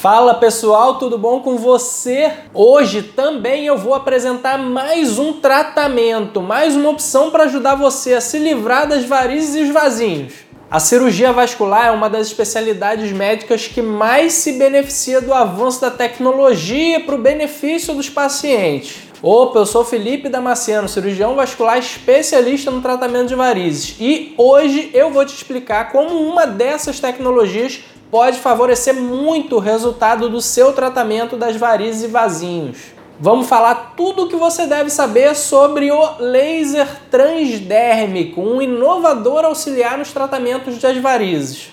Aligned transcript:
Fala 0.00 0.32
pessoal, 0.32 0.94
tudo 0.94 1.18
bom 1.18 1.40
com 1.40 1.58
você? 1.58 2.32
Hoje 2.54 3.02
também 3.02 3.66
eu 3.66 3.76
vou 3.76 3.92
apresentar 3.92 4.56
mais 4.56 5.18
um 5.18 5.34
tratamento, 5.34 6.40
mais 6.40 6.74
uma 6.74 6.88
opção 6.88 7.30
para 7.30 7.44
ajudar 7.44 7.74
você 7.74 8.14
a 8.14 8.20
se 8.22 8.38
livrar 8.38 8.88
das 8.88 9.04
varizes 9.04 9.54
e 9.54 9.60
os 9.60 9.68
vasinhos. 9.68 10.32
A 10.70 10.80
cirurgia 10.80 11.34
vascular 11.34 11.88
é 11.88 11.90
uma 11.90 12.08
das 12.08 12.28
especialidades 12.28 13.12
médicas 13.12 13.68
que 13.68 13.82
mais 13.82 14.32
se 14.32 14.54
beneficia 14.54 15.20
do 15.20 15.34
avanço 15.34 15.82
da 15.82 15.90
tecnologia 15.90 17.00
para 17.00 17.16
o 17.16 17.20
benefício 17.20 17.92
dos 17.92 18.08
pacientes. 18.08 19.02
Opa, 19.22 19.58
eu 19.58 19.66
sou 19.66 19.84
Felipe 19.84 20.30
Damasceno, 20.30 20.88
cirurgião 20.88 21.34
vascular 21.34 21.76
especialista 21.76 22.70
no 22.70 22.80
tratamento 22.80 23.28
de 23.28 23.34
varizes 23.34 23.96
e 24.00 24.32
hoje 24.38 24.90
eu 24.94 25.10
vou 25.10 25.26
te 25.26 25.34
explicar 25.34 25.92
como 25.92 26.16
uma 26.16 26.46
dessas 26.46 26.98
tecnologias 26.98 27.82
pode 28.10 28.38
favorecer 28.38 28.94
muito 28.94 29.56
o 29.56 29.60
resultado 29.60 30.28
do 30.28 30.40
seu 30.40 30.72
tratamento 30.72 31.36
das 31.36 31.56
varizes 31.56 32.02
e 32.02 32.06
vasinhos. 32.06 32.78
Vamos 33.18 33.48
falar 33.48 33.94
tudo 33.96 34.24
o 34.24 34.28
que 34.28 34.36
você 34.36 34.66
deve 34.66 34.88
saber 34.88 35.36
sobre 35.36 35.92
o 35.92 36.16
laser 36.18 36.88
transdérmico, 37.10 38.40
um 38.40 38.62
inovador 38.62 39.44
auxiliar 39.44 39.98
nos 39.98 40.10
tratamentos 40.10 40.78
das 40.78 40.96
varizes. 40.96 41.70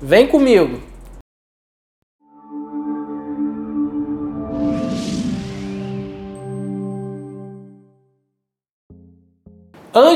Vem 0.00 0.26
comigo! 0.26 0.89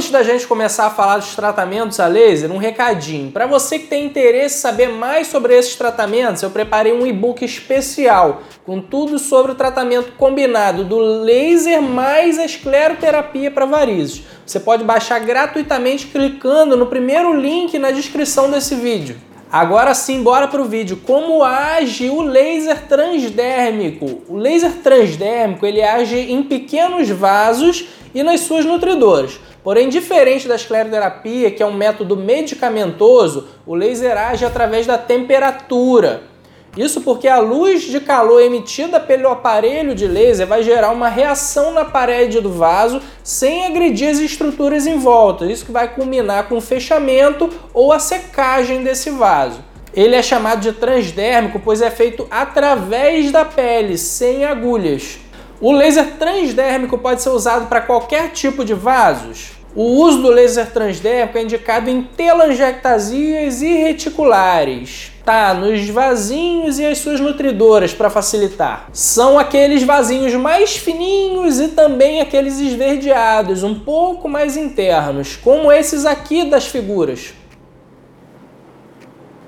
Antes 0.05 0.13
da 0.13 0.23
gente 0.23 0.47
começar 0.47 0.85
a 0.85 0.91
falar 0.91 1.17
dos 1.17 1.35
tratamentos 1.35 1.99
a 1.99 2.07
laser, 2.07 2.53
um 2.53 2.59
recadinho. 2.59 3.33
Para 3.33 3.47
você 3.47 3.79
que 3.79 3.87
tem 3.87 4.05
interesse 4.05 4.57
em 4.57 4.61
saber 4.61 4.89
mais 4.89 5.29
sobre 5.29 5.57
esses 5.57 5.77
tratamentos, 5.77 6.43
eu 6.43 6.51
preparei 6.51 6.93
um 6.93 7.07
e-book 7.07 7.43
especial 7.43 8.43
com 8.67 8.83
tudo 8.83 9.19
sobre 9.19 9.53
o 9.53 9.55
tratamento 9.55 10.13
combinado 10.13 10.85
do 10.85 10.99
laser 10.99 11.81
mais 11.81 12.39
a 12.39 12.45
escleroterapia 12.45 13.51
para 13.51 13.65
varizes. 13.65 14.23
Você 14.45 14.61
pode 14.61 14.85
baixar 14.85 15.21
gratuitamente 15.21 16.09
clicando 16.09 16.77
no 16.77 16.85
primeiro 16.85 17.33
link 17.33 17.79
na 17.79 17.91
descrição 17.91 18.51
desse 18.51 18.75
vídeo. 18.75 19.17
Agora 19.55 19.95
sim, 19.95 20.21
bora 20.21 20.49
para 20.49 20.61
o 20.61 20.65
vídeo. 20.65 20.97
Como 21.07 21.45
age 21.45 22.11
o 22.11 22.23
laser 22.23 22.89
transdérmico? 22.89 24.23
O 24.29 24.37
laser 24.37 24.73
transdérmico 24.83 25.65
ele 25.65 25.81
age 25.81 26.19
em 26.19 26.43
pequenos 26.43 27.09
vasos 27.09 27.87
e 28.13 28.25
nas 28.25 28.41
suas 28.41 28.65
nutridoras. 28.65 29.39
Porém, 29.63 29.89
diferente 29.89 30.49
da 30.49 30.57
escleroterapia, 30.57 31.53
que 31.53 31.63
é 31.63 31.67
um 31.67 31.73
método 31.73 32.17
medicamentoso, 32.17 33.47
o 33.65 33.77
laser 33.77 34.19
age 34.19 34.45
através 34.45 34.89
da 34.89 34.99
temperatura. 34.99 36.25
Isso 36.77 37.01
porque 37.03 37.29
a 37.29 37.39
luz 37.39 37.83
de 37.83 38.01
calor 38.01 38.43
emitida 38.43 38.99
pelo 38.99 39.29
aparelho 39.29 39.95
de 39.95 40.09
laser 40.09 40.47
vai 40.47 40.63
gerar 40.63 40.91
uma 40.91 41.09
reação 41.09 41.73
na 41.73 41.85
parede 41.85 42.41
do 42.41 42.51
vaso 42.51 43.01
sem 43.23 43.65
agredir 43.65 44.11
as 44.11 44.19
estruturas 44.19 44.87
em 44.87 44.99
volta. 44.99 45.47
Isso 45.47 45.65
que 45.65 45.73
vai 45.73 45.95
culminar 45.95 46.49
com 46.49 46.57
o 46.57 46.61
fechamento 46.61 47.49
ou 47.73 47.93
a 47.93 48.01
secagem 48.01 48.83
desse 48.83 49.11
vaso. 49.11 49.63
Ele 49.95 50.17
é 50.17 50.23
chamado 50.23 50.61
de 50.61 50.73
transdérmico, 50.73 51.61
pois 51.61 51.81
é 51.81 51.91
feito 51.91 52.27
através 52.29 53.31
da 53.31 53.45
pele, 53.45 53.97
sem 53.97 54.45
agulhas. 54.45 55.21
O 55.61 55.71
laser 55.71 56.17
transdérmico 56.19 56.99
pode 56.99 57.23
ser 57.23 57.31
usado 57.31 57.67
para 57.69 57.81
qualquer 57.81 58.31
tipo 58.31 58.65
de 58.65 58.75
vasos. 58.75 59.53
O 59.77 59.83
uso 59.83 60.23
do 60.23 60.31
laser 60.31 60.71
transdérmico 60.71 61.37
é 61.37 61.43
indicado 61.43 61.91
em 61.91 62.03
telangiectasias 62.03 63.61
e 63.61 63.73
reticulares. 63.73 65.11
Tá, 65.25 65.53
nos 65.53 65.89
vasinhos 65.89 66.79
e 66.79 66.85
as 66.85 66.99
suas 66.99 67.19
nutridoras 67.19 67.93
para 67.93 68.11
facilitar. 68.11 68.89
São 68.93 69.39
aqueles 69.39 69.83
vasinhos 69.83 70.35
mais 70.35 70.77
fininhos 70.77 71.59
e 71.59 71.69
também 71.69 72.21
aqueles 72.21 72.61
esverdeados, 72.61 73.63
um 73.63 73.75
pouco 73.81 74.29
mais 74.29 74.57
internos, 74.57 75.35
como 75.37 75.73
esses 75.73 76.05
aqui 76.05 76.45
das 76.45 76.67
figuras. 76.67 77.33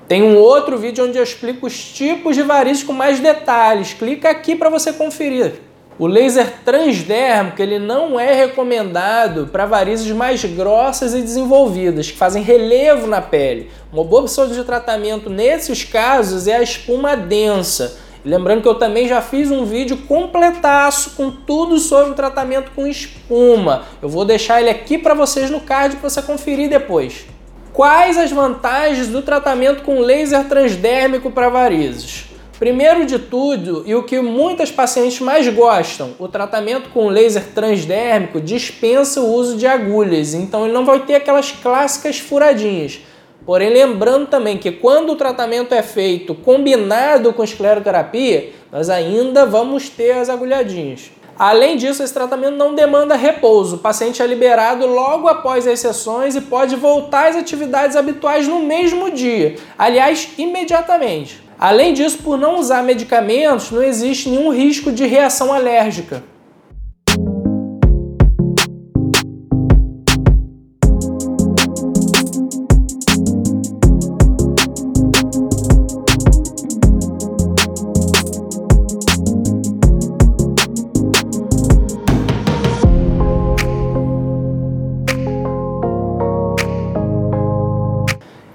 Tem 0.07 0.23
um 0.23 0.37
outro 0.37 0.77
vídeo 0.77 1.05
onde 1.05 1.17
eu 1.17 1.23
explico 1.23 1.67
os 1.67 1.77
tipos 1.77 2.35
de 2.35 2.41
varizes 2.41 2.83
com 2.83 2.91
mais 2.91 3.19
detalhes. 3.19 3.93
Clica 3.93 4.29
aqui 4.29 4.55
para 4.55 4.69
você 4.69 4.91
conferir. 4.91 5.66
O 5.99 6.05
laser 6.05 6.59
transdérmico 6.63 7.59
ele 7.59 7.79
não 7.79 8.19
é 8.19 8.31
recomendado 8.31 9.47
para 9.47 9.65
varizes 9.65 10.11
mais 10.11 10.45
grossas 10.45 11.15
e 11.15 11.21
desenvolvidas, 11.21 12.11
que 12.11 12.17
fazem 12.17 12.43
relevo 12.43 13.07
na 13.07 13.19
pele. 13.19 13.71
Uma 13.91 14.03
boa 14.03 14.21
opção 14.21 14.47
de 14.47 14.63
tratamento 14.63 15.27
nesses 15.27 15.83
casos 15.83 16.47
é 16.47 16.55
a 16.55 16.61
espuma 16.61 17.17
densa. 17.17 17.97
Lembrando 18.23 18.61
que 18.61 18.67
eu 18.67 18.75
também 18.75 19.07
já 19.07 19.21
fiz 19.21 19.49
um 19.49 19.65
vídeo 19.65 19.97
completaço 20.07 21.11
com 21.17 21.31
tudo 21.31 21.79
sobre 21.79 22.11
o 22.11 22.15
tratamento 22.15 22.69
com 22.75 22.85
espuma. 22.85 23.85
Eu 23.99 24.07
vou 24.07 24.23
deixar 24.23 24.61
ele 24.61 24.69
aqui 24.69 24.99
para 24.99 25.15
vocês 25.15 25.49
no 25.49 25.61
card 25.61 25.95
para 25.95 26.09
você 26.09 26.21
conferir 26.21 26.69
depois. 26.69 27.25
Quais 27.73 28.19
as 28.19 28.31
vantagens 28.31 29.07
do 29.07 29.23
tratamento 29.23 29.81
com 29.81 29.99
laser 29.99 30.47
transdérmico 30.47 31.31
para 31.31 31.49
varizes? 31.49 32.26
Primeiro 32.59 33.05
de 33.05 33.19
tudo, 33.19 33.83
e 33.85 33.93
o 33.93 34.01
que 34.01 34.19
muitas 34.19 34.71
pacientes 34.71 35.19
mais 35.19 35.47
gostam, 35.47 36.15
o 36.17 36.27
tratamento 36.27 36.89
com 36.89 37.07
laser 37.07 37.45
transdérmico 37.53 38.41
dispensa 38.41 39.21
o 39.21 39.31
uso 39.31 39.55
de 39.55 39.67
agulhas, 39.67 40.33
então 40.33 40.65
ele 40.65 40.73
não 40.73 40.83
vai 40.83 41.01
ter 41.01 41.13
aquelas 41.13 41.51
clássicas 41.51 42.17
furadinhas. 42.17 42.99
Porém, 43.45 43.69
lembrando 43.69 44.25
também 44.25 44.57
que 44.57 44.71
quando 44.71 45.11
o 45.11 45.15
tratamento 45.15 45.75
é 45.75 45.83
feito 45.83 46.33
combinado 46.33 47.31
com 47.31 47.43
escleroterapia, 47.43 48.49
nós 48.71 48.89
ainda 48.89 49.45
vamos 49.45 49.87
ter 49.87 50.13
as 50.13 50.27
agulhadinhas. 50.27 51.11
Além 51.37 51.77
disso, 51.77 52.01
esse 52.01 52.13
tratamento 52.13 52.57
não 52.57 52.73
demanda 52.73 53.15
repouso. 53.15 53.75
O 53.75 53.79
paciente 53.79 54.19
é 54.23 54.25
liberado 54.25 54.87
logo 54.87 55.27
após 55.27 55.67
as 55.67 55.79
sessões 55.79 56.35
e 56.35 56.41
pode 56.41 56.75
voltar 56.75 57.27
às 57.27 57.35
atividades 57.35 57.95
habituais 57.95 58.47
no 58.47 58.61
mesmo 58.61 59.11
dia, 59.11 59.57
aliás, 59.77 60.29
imediatamente. 60.39 61.46
Além 61.59 61.93
disso, 61.93 62.19
por 62.19 62.37
não 62.37 62.59
usar 62.59 62.83
medicamentos, 62.83 63.71
não 63.71 63.81
existe 63.81 64.29
nenhum 64.29 64.51
risco 64.53 64.91
de 64.91 65.05
reação 65.05 65.51
alérgica. 65.51 66.23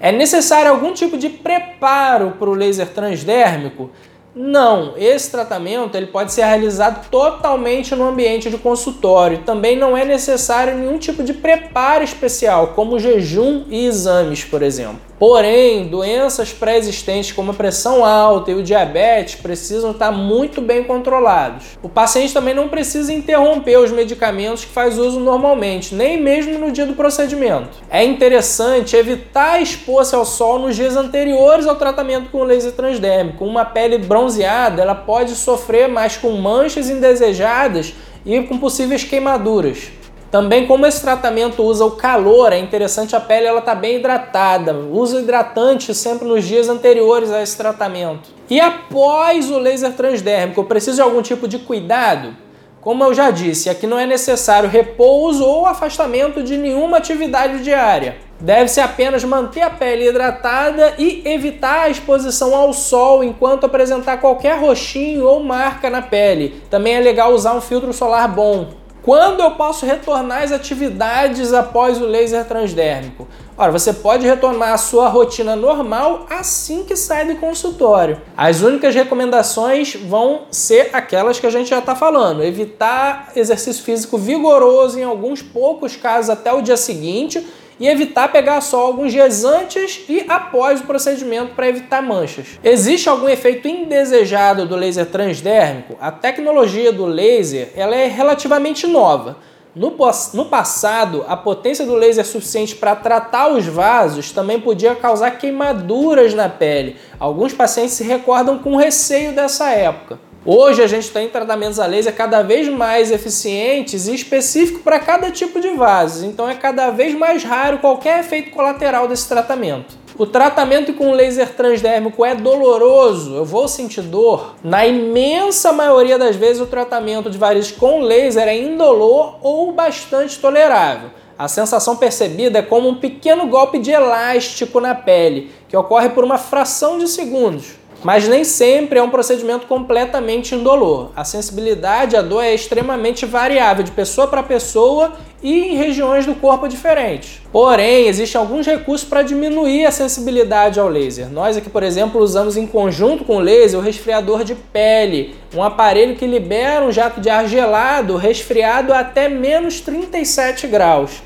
É 0.03 0.11
necessário 0.11 0.69
algum 0.69 0.91
tipo 0.91 1.17
de 1.17 1.29
preparo 1.29 2.31
para 2.31 2.49
o 2.49 2.53
laser 2.53 2.89
transdérmico? 2.89 3.89
Não, 4.35 4.95
esse 4.97 5.31
tratamento 5.31 5.95
ele 5.95 6.07
pode 6.07 6.33
ser 6.33 6.43
realizado 6.43 7.07
totalmente 7.09 7.95
no 7.95 8.09
ambiente 8.09 8.49
de 8.49 8.57
consultório. 8.57 9.43
Também 9.45 9.77
não 9.77 9.95
é 9.95 10.03
necessário 10.03 10.77
nenhum 10.77 10.97
tipo 10.97 11.23
de 11.23 11.33
preparo 11.33 12.03
especial, 12.03 12.73
como 12.75 12.99
jejum 12.99 13.63
e 13.69 13.85
exames, 13.85 14.43
por 14.43 14.61
exemplo. 14.61 14.99
Porém, 15.19 15.87
doenças 15.87 16.51
pré-existentes 16.51 17.31
como 17.31 17.51
a 17.51 17.53
pressão 17.53 18.03
alta 18.03 18.51
e 18.51 18.55
o 18.55 18.63
diabetes 18.63 19.35
precisam 19.35 19.91
estar 19.91 20.11
muito 20.11 20.59
bem 20.59 20.83
controlados. 20.83 21.77
O 21.81 21.87
paciente 21.87 22.33
também 22.33 22.53
não 22.53 22.67
precisa 22.67 23.13
interromper 23.13 23.77
os 23.77 23.91
medicamentos 23.91 24.65
que 24.65 24.71
faz 24.71 24.97
uso 24.97 25.19
normalmente, 25.19 25.93
nem 25.93 26.21
mesmo 26.21 26.57
no 26.57 26.71
dia 26.71 26.85
do 26.85 26.93
procedimento. 26.93 27.69
É 27.89 28.03
interessante 28.03 28.95
evitar 28.95 29.61
expor-se 29.61 30.15
ao 30.15 30.25
sol 30.25 30.59
nos 30.59 30.75
dias 30.75 30.97
anteriores 30.97 31.67
ao 31.67 31.75
tratamento 31.75 32.29
com 32.29 32.43
laser 32.43 32.71
transdérmico. 32.73 33.45
Uma 33.45 33.65
pele 33.65 33.97
bronzeada 33.97 34.81
ela 34.81 34.95
pode 34.95 35.35
sofrer 35.35 35.87
mais 35.87 36.17
com 36.17 36.31
manchas 36.31 36.89
indesejadas 36.89 37.93
e 38.25 38.41
com 38.41 38.57
possíveis 38.57 39.03
queimaduras. 39.03 39.91
Também 40.33 40.65
como 40.65 40.87
esse 40.87 40.99
tratamento 40.99 41.61
usa 41.61 41.85
o 41.85 41.91
calor, 41.91 42.51
é 42.51 42.57
interessante 42.57 43.15
a 43.15 43.19
pele 43.19 43.45
ela 43.45 43.61
tá 43.61 43.75
bem 43.75 43.97
hidratada. 43.97 44.73
Usa 44.73 45.19
hidratante 45.19 45.93
sempre 45.93 46.27
nos 46.27 46.43
dias 46.43 46.67
anteriores 46.67 47.31
a 47.31 47.39
esse 47.39 47.55
tratamento. 47.55 48.31
E 48.49 48.59
após 48.59 49.51
o 49.51 49.59
laser 49.59 49.93
transdérmico, 49.93 50.59
eu 50.59 50.65
preciso 50.65 50.95
de 50.95 51.03
algum 51.03 51.21
tipo 51.21 51.47
de 51.47 51.59
cuidado? 51.59 52.35
Como 52.81 53.03
eu 53.03 53.13
já 53.13 53.29
disse, 53.29 53.69
aqui 53.69 53.85
não 53.85 53.99
é 53.99 54.07
necessário 54.07 54.67
repouso 54.67 55.45
ou 55.45 55.67
afastamento 55.67 56.41
de 56.41 56.57
nenhuma 56.57 56.97
atividade 56.97 57.63
diária. 57.63 58.17
Deve-se 58.39 58.81
apenas 58.81 59.23
manter 59.23 59.61
a 59.61 59.69
pele 59.69 60.09
hidratada 60.09 60.95
e 60.97 61.21
evitar 61.25 61.81
a 61.81 61.89
exposição 61.89 62.55
ao 62.55 62.73
sol 62.73 63.23
enquanto 63.23 63.67
apresentar 63.67 64.17
qualquer 64.17 64.59
roxinho 64.59 65.27
ou 65.27 65.43
marca 65.43 65.91
na 65.91 66.01
pele. 66.01 66.59
Também 66.71 66.95
é 66.95 66.99
legal 66.99 67.31
usar 67.31 67.53
um 67.53 67.61
filtro 67.61 67.93
solar 67.93 68.27
bom. 68.27 68.81
Quando 69.03 69.41
eu 69.41 69.51
posso 69.51 69.85
retornar 69.85 70.43
às 70.43 70.53
atividades 70.53 71.51
após 71.51 72.01
o 72.01 72.05
laser 72.05 72.45
transdérmico? 72.45 73.27
Ora, 73.57 73.69
você 73.69 73.91
pode 73.91 74.25
retornar 74.25 74.71
à 74.71 74.77
sua 74.77 75.09
rotina 75.09 75.57
normal 75.57 76.25
assim 76.29 76.85
que 76.85 76.95
sai 76.95 77.25
do 77.25 77.35
consultório. 77.35 78.21
As 78.35 78.61
únicas 78.61 78.95
recomendações 78.95 79.93
vão 79.93 80.43
ser 80.49 80.89
aquelas 80.93 81.37
que 81.37 81.45
a 81.45 81.49
gente 81.49 81.69
já 81.69 81.79
está 81.79 81.93
falando: 81.93 82.45
evitar 82.45 83.33
exercício 83.35 83.83
físico 83.83 84.17
vigoroso 84.17 84.97
em 84.97 85.03
alguns 85.03 85.41
poucos 85.41 85.97
casos 85.97 86.29
até 86.29 86.53
o 86.53 86.61
dia 86.61 86.77
seguinte 86.77 87.45
e 87.83 87.87
evitar 87.89 88.31
pegar 88.31 88.61
sol 88.61 88.87
alguns 88.87 89.11
dias 89.11 89.43
antes 89.43 90.05
e 90.07 90.23
após 90.29 90.79
o 90.79 90.85
procedimento 90.85 91.53
para 91.53 91.67
evitar 91.67 92.01
manchas. 92.01 92.57
Existe 92.63 93.09
algum 93.09 93.27
efeito 93.27 93.67
indesejado 93.67 94.65
do 94.65 94.77
laser 94.77 95.05
transdérmico? 95.05 95.97
A 95.99 96.09
tecnologia 96.09 96.93
do 96.93 97.05
laser 97.05 97.73
ela 97.75 97.93
é 97.93 98.07
relativamente 98.07 98.87
nova. 98.87 99.35
No, 99.75 99.97
no 100.33 100.45
passado, 100.45 101.25
a 101.27 101.35
potência 101.35 101.85
do 101.85 101.95
laser 101.95 102.25
suficiente 102.25 102.73
para 102.73 102.95
tratar 102.95 103.51
os 103.51 103.65
vasos 103.65 104.31
também 104.31 104.61
podia 104.61 104.95
causar 104.95 105.31
queimaduras 105.31 106.33
na 106.33 106.47
pele. 106.47 106.95
Alguns 107.19 107.51
pacientes 107.51 107.95
se 107.95 108.03
recordam 108.05 108.59
com 108.59 108.77
receio 108.77 109.33
dessa 109.33 109.69
época. 109.71 110.19
Hoje 110.45 110.83
a 110.83 110.87
gente 110.87 111.09
tem 111.09 111.29
tratamentos 111.29 111.79
a 111.79 111.85
laser 111.85 112.13
cada 112.13 112.41
vez 112.41 112.67
mais 112.67 113.11
eficientes 113.11 114.07
e 114.09 114.13
específico 114.13 114.79
para 114.79 114.99
cada 114.99 115.31
tipo 115.31 115.61
de 115.61 115.69
vaso, 115.69 116.25
então 116.25 116.49
é 116.49 116.53
cada 116.53 116.89
vez 116.91 117.15
mais 117.15 117.45
raro 117.45 117.77
qualquer 117.77 118.19
efeito 118.19 118.51
colateral 118.51 119.07
desse 119.07 119.29
tratamento. 119.29 119.97
O 120.17 120.25
tratamento 120.25 120.93
com 120.95 121.13
laser 121.13 121.55
transdérmico 121.55 122.25
é 122.25 122.35
doloroso, 122.35 123.35
eu 123.35 123.45
vou 123.45 123.69
sentir 123.69 124.01
dor. 124.01 124.55
Na 124.61 124.85
imensa 124.85 125.71
maioria 125.71 126.19
das 126.19 126.35
vezes, 126.35 126.61
o 126.61 126.65
tratamento 126.65 127.29
de 127.29 127.37
varizes 127.37 127.71
com 127.71 128.01
laser 128.01 128.45
é 128.45 128.57
indolor 128.57 129.37
ou 129.41 129.71
bastante 129.71 130.37
tolerável. 130.37 131.09
A 131.39 131.47
sensação 131.47 131.95
percebida 131.95 132.59
é 132.59 132.61
como 132.61 132.89
um 132.89 132.95
pequeno 132.95 133.47
golpe 133.47 133.79
de 133.79 133.91
elástico 133.91 134.81
na 134.81 134.93
pele, 134.93 135.51
que 135.69 135.77
ocorre 135.77 136.09
por 136.09 136.25
uma 136.25 136.37
fração 136.37 136.99
de 136.99 137.07
segundos 137.07 137.81
mas 138.03 138.27
nem 138.27 138.43
sempre 138.43 138.99
é 138.99 139.03
um 139.03 139.09
procedimento 139.09 139.65
completamente 139.67 140.55
indolor. 140.55 141.11
A 141.15 141.23
sensibilidade 141.23 142.15
à 142.15 142.21
dor 142.21 142.43
é 142.43 142.53
extremamente 142.53 143.25
variável 143.25 143.83
de 143.83 143.91
pessoa 143.91 144.27
para 144.27 144.43
pessoa 144.43 145.13
e 145.41 145.59
em 145.59 145.75
regiões 145.75 146.25
do 146.25 146.35
corpo 146.35 146.67
diferentes. 146.67 147.41
Porém, 147.51 148.07
existem 148.07 148.39
alguns 148.39 148.65
recursos 148.65 149.07
para 149.07 149.21
diminuir 149.21 149.85
a 149.85 149.91
sensibilidade 149.91 150.79
ao 150.79 150.87
laser. 150.87 151.29
Nós 151.29 151.57
aqui, 151.57 151.69
por 151.69 151.83
exemplo, 151.83 152.21
usamos 152.21 152.55
em 152.55 152.65
conjunto 152.65 153.25
com 153.25 153.37
o 153.37 153.39
laser 153.39 153.79
o 153.79 153.83
resfriador 153.83 154.43
de 154.43 154.55
pele, 154.55 155.35
um 155.53 155.61
aparelho 155.61 156.15
que 156.15 156.25
libera 156.25 156.85
um 156.85 156.91
jato 156.91 157.19
de 157.19 157.29
ar 157.29 157.47
gelado 157.47 158.15
resfriado 158.15 158.93
até 158.93 159.27
menos 159.27 159.81
37 159.81 160.67
graus. 160.67 161.21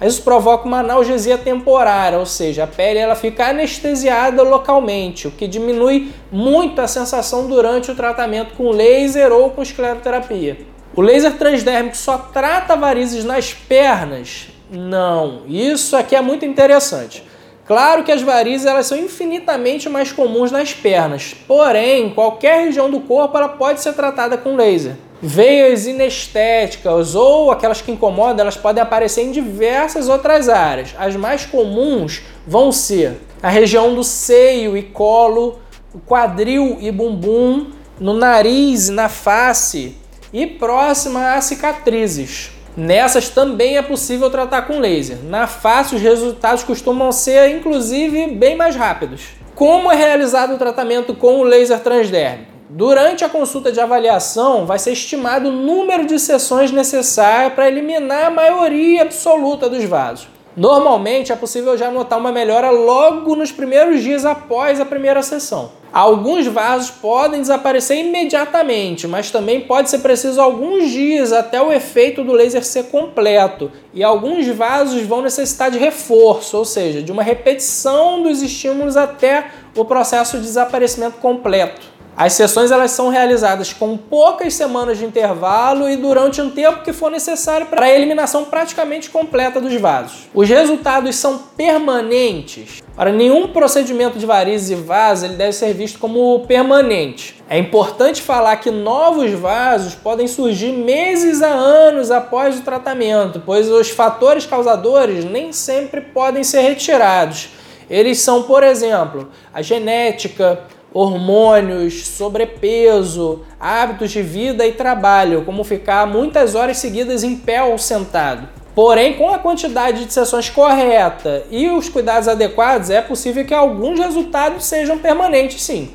Isso 0.00 0.22
provoca 0.22 0.66
uma 0.66 0.80
analgesia 0.80 1.38
temporária, 1.38 2.18
ou 2.18 2.26
seja, 2.26 2.64
a 2.64 2.66
pele 2.66 2.98
ela 2.98 3.14
fica 3.14 3.48
anestesiada 3.48 4.42
localmente, 4.42 5.28
o 5.28 5.30
que 5.30 5.46
diminui 5.46 6.12
muito 6.30 6.80
a 6.80 6.88
sensação 6.88 7.46
durante 7.46 7.90
o 7.90 7.94
tratamento 7.94 8.54
com 8.54 8.70
laser 8.70 9.32
ou 9.32 9.50
com 9.50 9.62
escleroterapia. 9.62 10.58
O 10.96 11.00
laser 11.00 11.36
transdérmico 11.36 11.96
só 11.96 12.18
trata 12.18 12.76
varizes 12.76 13.24
nas 13.24 13.52
pernas? 13.52 14.48
Não, 14.70 15.42
isso 15.48 15.96
aqui 15.96 16.14
é 16.14 16.20
muito 16.20 16.44
interessante. 16.44 17.24
Claro 17.66 18.04
que 18.04 18.12
as 18.12 18.20
varizes 18.20 18.66
elas 18.66 18.86
são 18.86 18.98
infinitamente 18.98 19.88
mais 19.88 20.12
comuns 20.12 20.52
nas 20.52 20.74
pernas, 20.74 21.34
porém, 21.48 22.10
qualquer 22.10 22.66
região 22.66 22.90
do 22.90 23.00
corpo 23.00 23.36
ela 23.38 23.48
pode 23.48 23.80
ser 23.80 23.94
tratada 23.94 24.36
com 24.36 24.54
laser. 24.54 24.96
Veias 25.26 25.86
inestéticas 25.86 27.14
ou 27.14 27.50
aquelas 27.50 27.80
que 27.80 27.90
incomodam, 27.90 28.42
elas 28.42 28.58
podem 28.58 28.82
aparecer 28.82 29.22
em 29.22 29.30
diversas 29.30 30.06
outras 30.06 30.50
áreas. 30.50 30.94
As 30.98 31.16
mais 31.16 31.46
comuns 31.46 32.20
vão 32.46 32.70
ser 32.70 33.16
a 33.42 33.48
região 33.48 33.94
do 33.94 34.04
seio 34.04 34.76
e 34.76 34.82
colo, 34.82 35.58
quadril 36.06 36.76
e 36.78 36.92
bumbum, 36.92 37.70
no 37.98 38.12
nariz 38.12 38.88
e 38.88 38.92
na 38.92 39.08
face 39.08 39.96
e 40.30 40.46
próxima 40.46 41.32
a 41.32 41.40
cicatrizes. 41.40 42.50
Nessas 42.76 43.30
também 43.30 43.78
é 43.78 43.82
possível 43.82 44.28
tratar 44.28 44.66
com 44.66 44.78
laser. 44.78 45.16
Na 45.24 45.46
face, 45.46 45.94
os 45.94 46.02
resultados 46.02 46.64
costumam 46.64 47.10
ser, 47.10 47.48
inclusive, 47.48 48.26
bem 48.26 48.54
mais 48.54 48.76
rápidos. 48.76 49.28
Como 49.54 49.90
é 49.90 49.96
realizado 49.96 50.54
o 50.54 50.58
tratamento 50.58 51.14
com 51.14 51.38
o 51.38 51.44
laser 51.44 51.80
transdérmico? 51.80 52.53
Durante 52.68 53.24
a 53.24 53.28
consulta 53.28 53.70
de 53.70 53.78
avaliação, 53.78 54.64
vai 54.64 54.78
ser 54.78 54.92
estimado 54.92 55.50
o 55.50 55.52
número 55.52 56.06
de 56.06 56.18
sessões 56.18 56.72
necessárias 56.72 57.52
para 57.52 57.68
eliminar 57.68 58.26
a 58.26 58.30
maioria 58.30 59.02
absoluta 59.02 59.68
dos 59.68 59.84
vasos. 59.84 60.28
Normalmente 60.56 61.32
é 61.32 61.36
possível 61.36 61.76
já 61.76 61.90
notar 61.90 62.18
uma 62.18 62.30
melhora 62.30 62.70
logo 62.70 63.34
nos 63.34 63.50
primeiros 63.50 64.02
dias 64.02 64.24
após 64.24 64.80
a 64.80 64.84
primeira 64.84 65.20
sessão. 65.20 65.72
Alguns 65.92 66.46
vasos 66.46 66.90
podem 66.90 67.40
desaparecer 67.40 67.98
imediatamente, 67.98 69.06
mas 69.06 69.30
também 69.30 69.60
pode 69.60 69.90
ser 69.90 69.98
preciso 69.98 70.40
alguns 70.40 70.90
dias 70.90 71.32
até 71.32 71.60
o 71.60 71.72
efeito 71.72 72.24
do 72.24 72.32
laser 72.32 72.64
ser 72.64 72.84
completo. 72.84 73.70
E 73.92 74.02
alguns 74.02 74.46
vasos 74.48 75.02
vão 75.02 75.22
necessitar 75.22 75.70
de 75.70 75.78
reforço, 75.78 76.56
ou 76.56 76.64
seja, 76.64 77.02
de 77.02 77.12
uma 77.12 77.22
repetição 77.22 78.22
dos 78.22 78.40
estímulos 78.40 78.96
até 78.96 79.50
o 79.76 79.84
processo 79.84 80.38
de 80.38 80.44
desaparecimento 80.44 81.18
completo. 81.18 81.93
As 82.16 82.34
sessões 82.34 82.70
elas 82.70 82.92
são 82.92 83.08
realizadas 83.08 83.72
com 83.72 83.96
poucas 83.96 84.54
semanas 84.54 84.98
de 84.98 85.04
intervalo 85.04 85.90
e 85.90 85.96
durante 85.96 86.40
um 86.40 86.48
tempo 86.48 86.82
que 86.82 86.92
for 86.92 87.10
necessário 87.10 87.66
para 87.66 87.86
a 87.86 87.90
eliminação 87.90 88.44
praticamente 88.44 89.10
completa 89.10 89.60
dos 89.60 89.74
vasos. 89.74 90.28
Os 90.32 90.48
resultados 90.48 91.16
são 91.16 91.38
permanentes. 91.56 92.80
Para 92.94 93.10
nenhum 93.10 93.48
procedimento 93.48 94.16
de 94.16 94.26
varizes 94.26 94.70
e 94.70 94.76
vasos 94.76 95.24
ele 95.24 95.34
deve 95.34 95.52
ser 95.52 95.74
visto 95.74 95.98
como 95.98 96.46
permanente. 96.46 97.42
É 97.50 97.58
importante 97.58 98.22
falar 98.22 98.58
que 98.58 98.70
novos 98.70 99.32
vasos 99.32 99.96
podem 99.96 100.28
surgir 100.28 100.70
meses 100.70 101.42
a 101.42 101.52
anos 101.52 102.12
após 102.12 102.56
o 102.56 102.62
tratamento, 102.62 103.42
pois 103.44 103.68
os 103.68 103.90
fatores 103.90 104.46
causadores 104.46 105.24
nem 105.24 105.52
sempre 105.52 106.00
podem 106.00 106.44
ser 106.44 106.60
retirados. 106.60 107.48
Eles 107.90 108.20
são, 108.20 108.44
por 108.44 108.62
exemplo, 108.62 109.28
a 109.52 109.60
genética, 109.60 110.60
hormônios, 110.94 112.06
sobrepeso, 112.06 113.44
hábitos 113.58 114.12
de 114.12 114.22
vida 114.22 114.64
e 114.64 114.72
trabalho, 114.72 115.44
como 115.44 115.64
ficar 115.64 116.06
muitas 116.06 116.54
horas 116.54 116.78
seguidas 116.78 117.24
em 117.24 117.34
pé 117.36 117.62
ou 117.64 117.76
sentado. 117.76 118.48
Porém, 118.74 119.14
com 119.14 119.28
a 119.28 119.38
quantidade 119.38 120.04
de 120.04 120.12
sessões 120.12 120.48
correta 120.48 121.44
e 121.50 121.68
os 121.68 121.88
cuidados 121.88 122.28
adequados, 122.28 122.90
é 122.90 123.00
possível 123.00 123.44
que 123.44 123.54
alguns 123.54 123.98
resultados 123.98 124.64
sejam 124.64 124.98
permanentes, 124.98 125.62
sim. 125.62 125.90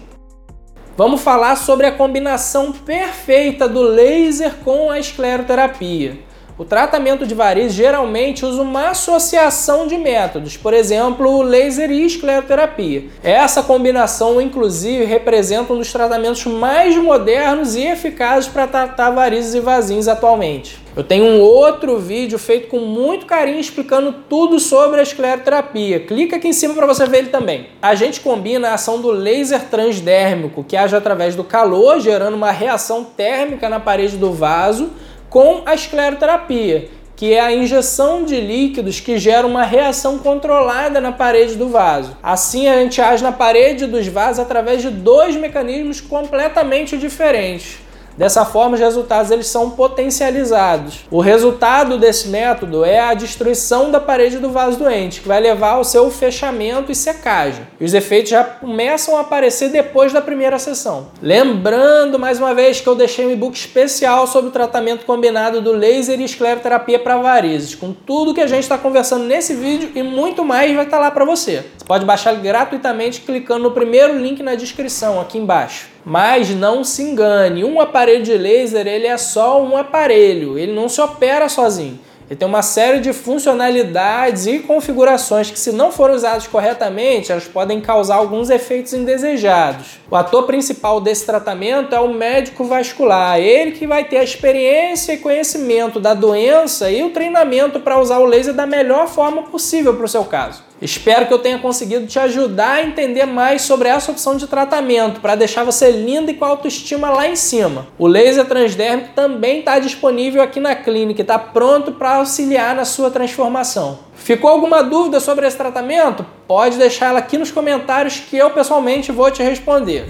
Vamos 0.95 1.21
falar 1.21 1.55
sobre 1.55 1.87
a 1.87 1.93
combinação 1.93 2.73
perfeita 2.73 3.69
do 3.69 3.81
laser 3.81 4.55
com 4.65 4.91
a 4.91 4.99
escleroterapia. 4.99 6.19
O 6.59 6.65
tratamento 6.65 7.25
de 7.25 7.33
varizes 7.33 7.71
geralmente 7.71 8.45
usa 8.45 8.61
uma 8.61 8.89
associação 8.89 9.87
de 9.87 9.97
métodos, 9.97 10.57
por 10.57 10.73
exemplo, 10.73 11.41
laser 11.41 11.89
e 11.89 12.05
escleroterapia. 12.05 13.05
Essa 13.23 13.63
combinação, 13.63 14.41
inclusive, 14.41 15.05
representa 15.05 15.71
um 15.71 15.77
dos 15.77 15.93
tratamentos 15.93 16.45
mais 16.45 16.97
modernos 16.97 17.77
e 17.77 17.85
eficazes 17.85 18.49
para 18.49 18.67
tratar 18.67 19.11
varizes 19.11 19.55
e 19.55 19.61
vasinhos 19.61 20.09
atualmente. 20.09 20.77
Eu 20.97 21.03
tenho 21.05 21.23
um 21.23 21.39
outro 21.39 21.97
vídeo 21.97 22.37
feito 22.37 22.67
com 22.67 22.79
muito 22.79 23.25
carinho 23.25 23.57
explicando 23.57 24.13
tudo 24.27 24.59
sobre 24.59 24.99
a 24.99 25.03
escleroterapia. 25.03 26.01
Clica 26.01 26.35
aqui 26.35 26.49
em 26.49 26.53
cima 26.53 26.73
para 26.73 26.85
você 26.85 27.05
ver 27.05 27.19
ele 27.19 27.29
também. 27.29 27.67
A 27.81 27.95
gente 27.95 28.19
combina 28.19 28.71
a 28.71 28.73
ação 28.73 28.99
do 28.99 29.11
laser 29.11 29.69
transdérmico, 29.69 30.65
que 30.65 30.75
age 30.75 30.93
através 30.93 31.37
do 31.37 31.43
calor, 31.45 32.01
gerando 32.01 32.33
uma 32.33 32.51
reação 32.51 33.05
térmica 33.05 33.69
na 33.69 33.79
parede 33.79 34.17
do 34.17 34.33
vaso, 34.33 34.89
com 35.29 35.61
a 35.65 35.73
escleroterapia, 35.73 36.89
que 37.15 37.33
é 37.33 37.39
a 37.39 37.51
injeção 37.51 38.23
de 38.23 38.39
líquidos 38.39 38.99
que 38.99 39.17
gera 39.17 39.45
uma 39.45 39.63
reação 39.63 40.19
controlada 40.19 41.01
na 41.01 41.11
parede 41.11 41.55
do 41.55 41.67
vaso. 41.67 42.15
Assim, 42.23 42.67
a 42.67 42.77
gente 42.81 43.01
age 43.01 43.21
na 43.21 43.31
parede 43.31 43.85
dos 43.85 44.07
vasos 44.07 44.39
através 44.39 44.81
de 44.81 44.89
dois 44.89 45.35
mecanismos 45.35 45.99
completamente 45.99 46.97
diferentes. 46.97 47.79
Dessa 48.19 48.43
forma, 48.43 48.75
os 48.75 48.81
resultados 48.81 49.31
eles 49.31 49.47
são 49.47 49.69
potencializados. 49.69 51.05
O 51.09 51.21
resultado 51.21 51.97
desse 51.97 52.27
método 52.27 52.83
é 52.83 52.99
a 52.99 53.13
destruição 53.13 53.89
da 53.89 53.99
parede 54.01 54.39
do 54.39 54.49
vaso 54.49 54.77
doente, 54.77 55.21
que 55.21 55.27
vai 55.29 55.39
levar 55.39 55.75
ao 55.75 55.85
seu 55.85 56.11
fechamento 56.11 56.91
e 56.91 56.95
secagem. 56.95 57.65
E 57.79 57.85
os 57.85 57.93
efeitos 57.93 58.31
já 58.31 58.43
começam 58.43 59.15
a 59.15 59.21
aparecer 59.21 59.69
depois 59.69 60.11
da 60.11 60.19
primeira 60.19 60.59
sessão. 60.59 61.07
Lembrando 61.21 62.19
mais 62.19 62.39
uma 62.39 62.53
vez 62.53 62.81
que 62.81 62.87
eu 62.87 62.93
deixei 62.93 63.25
um 63.25 63.31
e-book 63.31 63.55
especial 63.55 64.27
sobre 64.27 64.49
o 64.49 64.53
tratamento 64.53 65.05
combinado 65.05 65.61
do 65.61 65.71
laser 65.71 66.19
e 66.19 66.25
escleroterapia 66.25 66.99
para 66.99 67.15
varizes, 67.15 67.73
com 67.73 67.93
tudo 67.93 68.33
que 68.33 68.41
a 68.41 68.47
gente 68.47 68.63
está 68.63 68.77
conversando 68.77 69.23
nesse 69.23 69.53
vídeo 69.53 69.91
e 69.95 70.03
muito 70.03 70.43
mais 70.43 70.75
vai 70.75 70.83
estar 70.83 70.97
tá 70.97 71.03
lá 71.03 71.09
para 71.09 71.23
você. 71.23 71.63
Você 71.77 71.85
pode 71.85 72.03
baixar 72.03 72.35
gratuitamente 72.35 73.21
clicando 73.21 73.63
no 73.63 73.71
primeiro 73.71 74.19
link 74.19 74.43
na 74.43 74.55
descrição 74.55 75.21
aqui 75.21 75.37
embaixo. 75.37 75.87
Mas 76.09 76.49
não 76.49 76.83
se 76.83 77.03
engane, 77.03 77.63
um 77.63 77.79
aparelho 77.79 78.23
de 78.23 78.35
laser 78.35 78.87
ele 78.87 79.05
é 79.05 79.15
só 79.15 79.61
um 79.61 79.77
aparelho, 79.77 80.57
ele 80.57 80.73
não 80.73 80.89
se 80.89 80.99
opera 80.99 81.47
sozinho. 81.47 81.99
Ele 82.27 82.35
tem 82.35 82.47
uma 82.47 82.63
série 82.63 82.99
de 82.99 83.13
funcionalidades 83.13 84.47
e 84.47 84.57
configurações 84.57 85.51
que, 85.51 85.59
se 85.59 85.71
não 85.71 85.91
forem 85.91 86.15
usadas 86.15 86.47
corretamente, 86.47 87.31
elas 87.31 87.45
podem 87.45 87.79
causar 87.79 88.15
alguns 88.15 88.49
efeitos 88.49 88.91
indesejados. 88.91 89.99
O 90.09 90.15
ator 90.15 90.47
principal 90.47 90.99
desse 90.99 91.27
tratamento 91.27 91.93
é 91.93 91.99
o 91.99 92.11
médico 92.11 92.63
vascular, 92.63 93.39
ele 93.39 93.73
que 93.73 93.85
vai 93.85 94.03
ter 94.03 94.17
a 94.17 94.23
experiência 94.23 95.13
e 95.13 95.17
conhecimento 95.17 95.99
da 95.99 96.15
doença 96.15 96.89
e 96.89 97.03
o 97.03 97.11
treinamento 97.11 97.81
para 97.81 97.99
usar 97.99 98.17
o 98.17 98.25
laser 98.25 98.55
da 98.55 98.65
melhor 98.65 99.07
forma 99.07 99.43
possível 99.43 99.95
para 99.95 100.05
o 100.05 100.09
seu 100.09 100.25
caso. 100.25 100.68
Espero 100.81 101.27
que 101.27 101.33
eu 101.33 101.39
tenha 101.39 101.59
conseguido 101.59 102.07
te 102.07 102.17
ajudar 102.17 102.75
a 102.75 102.83
entender 102.83 103.25
mais 103.25 103.63
sobre 103.63 103.89
essa 103.89 104.11
opção 104.11 104.37
de 104.37 104.47
tratamento 104.47 105.19
para 105.19 105.35
deixar 105.35 105.65
você 105.65 105.91
linda 105.91 106.31
e 106.31 106.33
com 106.33 106.45
autoestima 106.45 107.09
lá 107.09 107.27
em 107.27 107.35
cima. 107.35 107.87
O 107.97 108.07
laser 108.07 108.45
transdérmico 108.45 109.09
também 109.13 109.59
está 109.59 109.77
disponível 109.77 110.41
aqui 110.41 110.59
na 110.59 110.75
clínica 110.75 111.19
e 111.19 111.23
está 111.23 111.37
pronto 111.37 111.91
para 111.91 112.15
auxiliar 112.15 112.73
na 112.75 112.85
sua 112.85 113.11
transformação. 113.11 113.99
Ficou 114.15 114.49
alguma 114.49 114.81
dúvida 114.81 115.19
sobre 115.19 115.45
esse 115.45 115.57
tratamento? 115.57 116.25
Pode 116.47 116.77
deixar 116.77 117.07
ela 117.07 117.19
aqui 117.19 117.37
nos 117.37 117.51
comentários 117.51 118.19
que 118.19 118.37
eu 118.37 118.49
pessoalmente 118.51 119.11
vou 119.11 119.29
te 119.29 119.43
responder. 119.43 120.07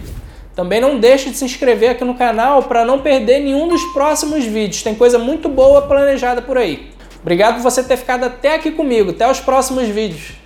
Também 0.55 0.79
não 0.79 0.99
deixe 0.99 1.31
de 1.31 1.37
se 1.37 1.45
inscrever 1.45 1.91
aqui 1.91 2.03
no 2.03 2.13
canal 2.13 2.63
para 2.63 2.85
não 2.85 2.99
perder 2.99 3.39
nenhum 3.39 3.67
dos 3.67 3.83
próximos 3.93 4.45
vídeos. 4.45 4.83
Tem 4.83 4.93
coisa 4.93 5.17
muito 5.17 5.49
boa 5.49 5.81
planejada 5.83 6.43
por 6.43 6.59
aí. 6.59 6.91
Obrigado 7.21 7.55
por 7.55 7.63
você 7.63 7.81
ter 7.81 7.97
ficado 7.97 8.25
até 8.25 8.53
aqui 8.55 8.69
comigo. 8.69 9.11
Até 9.11 9.29
os 9.29 9.39
próximos 9.39 9.87
vídeos. 9.87 10.38